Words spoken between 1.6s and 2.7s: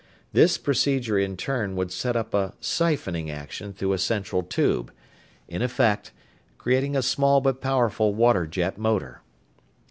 would set up a